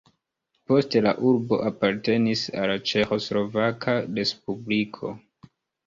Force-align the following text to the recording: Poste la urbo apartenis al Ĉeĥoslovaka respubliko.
Poste 0.71 1.01
la 1.07 1.13
urbo 1.33 1.59
apartenis 1.71 2.43
al 2.65 2.75
Ĉeĥoslovaka 2.93 3.99
respubliko. 4.19 5.19